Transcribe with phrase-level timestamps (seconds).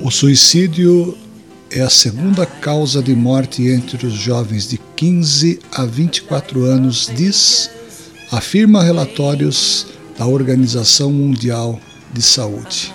[0.00, 1.18] O suicídio
[1.68, 7.68] é a segunda causa de morte entre os jovens de 15 a 24 anos, diz,
[8.30, 11.80] afirma relatórios da Organização Mundial
[12.12, 12.94] de Saúde.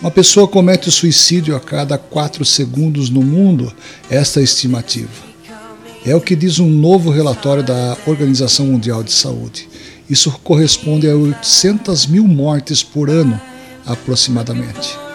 [0.00, 3.70] Uma pessoa comete suicídio a cada 4 segundos no mundo,
[4.08, 5.28] esta é estimativa.
[6.06, 9.68] É o que diz um novo relatório da Organização Mundial de Saúde.
[10.08, 13.38] Isso corresponde a 800 mil mortes por ano,
[13.84, 15.09] aproximadamente.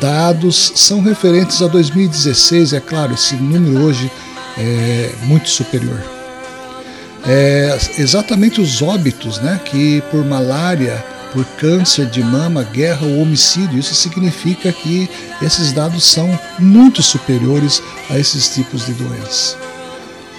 [0.00, 4.10] Dados são referentes a 2016, é claro, esse número hoje
[4.58, 6.02] é muito superior.
[7.24, 13.78] É exatamente os óbitos, né, que por malária, por câncer de mama, guerra ou homicídio,
[13.78, 15.08] isso significa que
[15.40, 19.56] esses dados são muito superiores a esses tipos de doenças.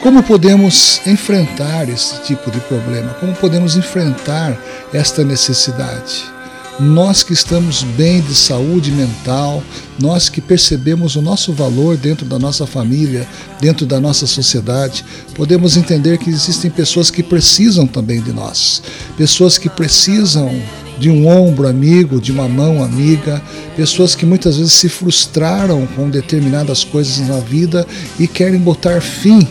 [0.02, 3.14] Como podemos enfrentar esse tipo de problema?
[3.16, 4.58] Como podemos enfrentar
[4.94, 6.37] esta necessidade?
[6.80, 9.64] Nós que estamos bem de saúde mental,
[10.00, 13.28] nós que percebemos o nosso valor dentro da nossa família,
[13.60, 18.84] dentro da nossa sociedade, podemos entender que existem pessoas que precisam também de nós,
[19.18, 20.52] pessoas que precisam
[21.00, 23.42] de um ombro amigo, de uma mão amiga,
[23.76, 27.88] pessoas que muitas vezes se frustraram com determinadas coisas na vida
[28.20, 29.48] e querem botar fim.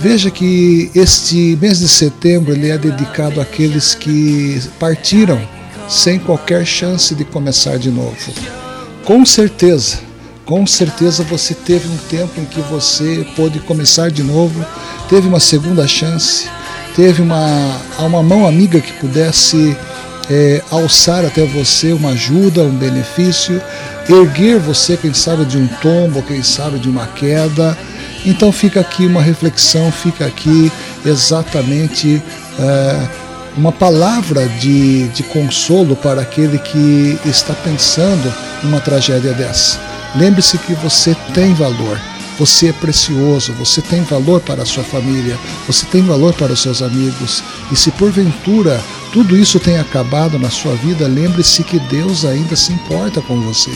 [0.00, 5.59] Veja que este mês de setembro ele é dedicado àqueles que partiram
[5.90, 8.16] sem qualquer chance de começar de novo.
[9.04, 9.98] Com certeza,
[10.46, 14.64] com certeza você teve um tempo em que você pôde começar de novo,
[15.08, 16.48] teve uma segunda chance,
[16.94, 19.76] teve uma, uma mão amiga que pudesse
[20.30, 23.60] é, alçar até você uma ajuda, um benefício,
[24.08, 27.76] erguer você, quem sabe, de um tombo, quem sabe, de uma queda
[28.24, 30.70] então fica aqui uma reflexão, fica aqui
[31.04, 32.22] exatamente
[32.58, 33.08] é,
[33.60, 38.32] uma palavra de, de consolo para aquele que está pensando
[38.62, 39.78] numa tragédia dessa.
[40.16, 42.00] Lembre-se que você tem valor.
[42.38, 46.62] Você é precioso, você tem valor para a sua família, você tem valor para os
[46.62, 47.44] seus amigos.
[47.70, 48.80] E se porventura
[49.12, 53.72] tudo isso tem acabado na sua vida, lembre-se que Deus ainda se importa com você.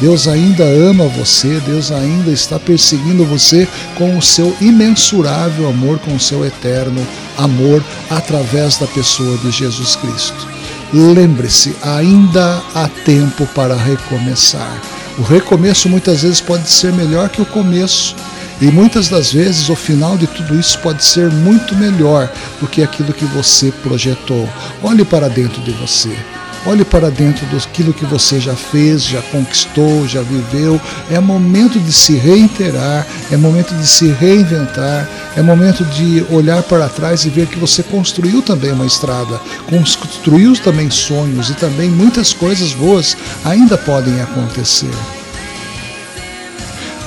[0.00, 3.66] Deus ainda ama você, Deus ainda está perseguindo você
[3.96, 7.04] com o seu imensurável amor, com o seu eterno
[7.36, 10.46] amor através da pessoa de Jesus Cristo.
[10.92, 14.80] Lembre-se, ainda há tempo para recomeçar.
[15.18, 18.14] O recomeço muitas vezes pode ser melhor que o começo.
[18.60, 22.82] E muitas das vezes o final de tudo isso pode ser muito melhor do que
[22.82, 24.48] aquilo que você projetou.
[24.82, 26.16] Olhe para dentro de você.
[26.64, 30.80] Olhe para dentro daquilo que você já fez, já conquistou, já viveu.
[31.08, 36.88] É momento de se reiterar, é momento de se reinventar, é momento de olhar para
[36.88, 39.40] trás e ver que você construiu também uma estrada,
[39.70, 44.90] construiu também sonhos e também muitas coisas boas ainda podem acontecer.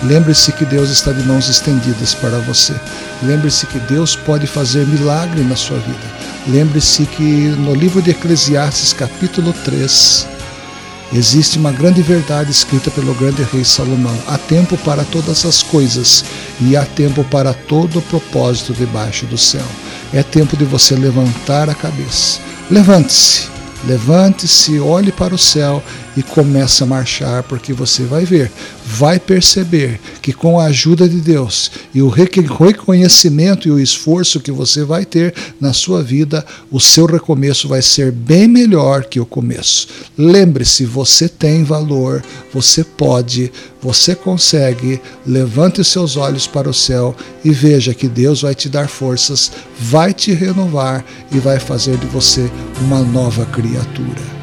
[0.04, 2.74] Lembre-se que Deus está de mãos estendidas para você.
[3.22, 6.20] Lembre-se que Deus pode fazer milagre na sua vida.
[6.48, 10.26] Lembre-se que no livro de Eclesiastes, capítulo 3,
[11.14, 14.18] existe uma grande verdade escrita pelo grande rei Salomão.
[14.26, 16.24] Há tempo para todas as coisas
[16.62, 19.66] e há tempo para todo o propósito debaixo do céu.
[20.14, 22.40] É tempo de você levantar a cabeça.
[22.72, 25.82] Levante-se Levante-se, olhe para o céu
[26.18, 28.52] e comece a marchar, porque você vai ver,
[28.86, 34.52] vai perceber que com a ajuda de Deus e o reconhecimento e o esforço que
[34.52, 39.26] você vai ter na sua vida, o seu recomeço vai ser bem melhor que o
[39.26, 39.88] começo.
[40.18, 45.02] Lembre-se, você tem valor, você pode, você consegue.
[45.26, 50.14] Levante seus olhos para o céu e veja que Deus vai te dar forças, vai
[50.14, 52.50] te renovar e vai fazer de você
[52.82, 54.40] uma nova criatura.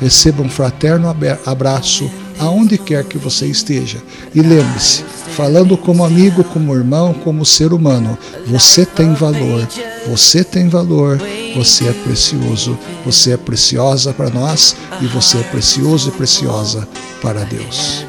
[0.00, 1.14] Receba um fraterno
[1.46, 3.98] abraço aonde quer que você esteja.
[4.34, 5.02] E lembre-se,
[5.36, 9.66] falando como amigo, como irmão, como ser humano, você tem valor,
[10.08, 11.20] você tem valor,
[11.54, 16.88] você é precioso, você é preciosa para nós e você é precioso e preciosa
[17.20, 18.04] para Deus.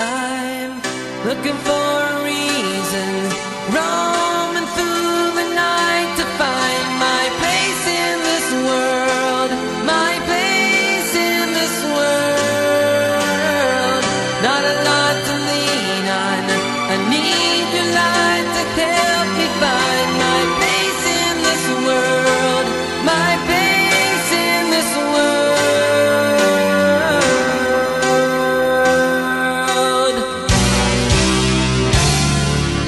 [0.00, 0.39] I'm
[1.24, 3.29] looking for a reason.